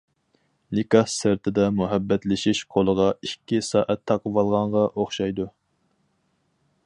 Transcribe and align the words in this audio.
نىكاھ 0.77 1.09
سىرتىدا 1.15 1.65
مۇھەببەتلىشىش 1.81 2.61
قولىغا 2.77 3.05
ئىككى 3.29 3.61
سائەت 3.69 4.03
تاقىۋالغانغا 4.13 4.87
ئوخشايدۇ. 4.95 5.49